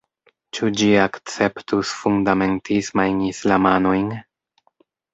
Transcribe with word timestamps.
Ĉu 0.57 0.69
ĝi 0.79 0.87
akceptus 1.01 1.93
fundamentismajn 1.99 3.23
islamanojn? 3.31 4.13